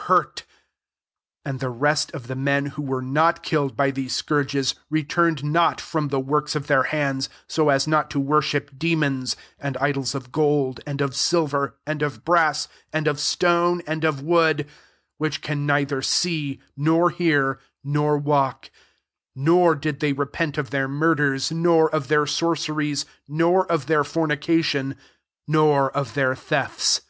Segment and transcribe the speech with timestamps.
[0.00, 0.46] XL hurt 20
[1.44, 5.78] And the rest of the men, who were not killed by these scourges, returned not
[5.78, 10.32] from the works of their hands; so as not to worship demons^ and idols of
[10.32, 14.66] gold, and of silver, and of brass, and of stone, and of wood,
[15.18, 18.70] which can neither see, nor hear, nor walk:
[19.34, 24.02] 21 nor did they repent of their murders, nor of their sorceries, nor of their
[24.02, 24.96] fornication,
[25.46, 27.02] nor of their thefts.